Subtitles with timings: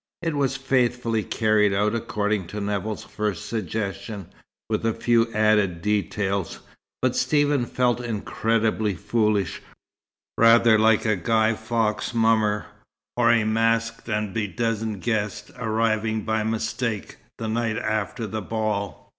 [0.23, 4.33] It was faithfully carried out according to Nevill's first suggestion,
[4.67, 6.57] with a few added details,
[7.03, 9.61] but Stephen felt incredibly foolish,
[10.39, 12.65] rather like a Guy Fawkes mummer,
[13.15, 19.07] or a masked and bedizened guest arriving by mistake the night after the ball.